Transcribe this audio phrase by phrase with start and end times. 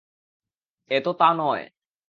[0.91, 1.63] এ তো তা নয়।